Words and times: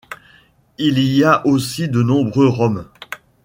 Il 0.79 0.97
y 0.97 1.23
a 1.23 1.45
aussi 1.45 1.87
de 1.87 2.01
nombreux 2.01 2.47
Roms. 2.47 2.87